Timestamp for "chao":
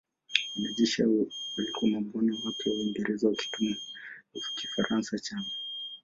5.19-5.45